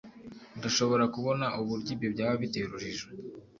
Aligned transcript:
Ndashobora 0.57 1.05
kubona 1.15 1.45
uburyo 1.61 1.89
ibyo 1.95 2.07
byaba 2.13 2.35
biteye 2.41 2.65
urujijo. 2.67 3.07